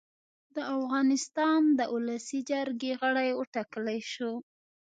د 0.55 0.57
افغانستان 0.75 1.61
د 1.79 1.81
اولسي 1.93 2.39
جرګې 2.49 2.91
غړی 3.01 3.29
اوټاکلی 3.39 3.99
شو 4.13 4.31